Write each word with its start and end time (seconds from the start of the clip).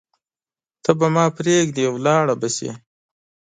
ته 0.83 0.91
به 0.99 1.07
ما 1.15 1.25
پریږدې 1.37 1.85
ولاړه 1.89 2.35
به 2.41 2.49
شې 2.55 2.71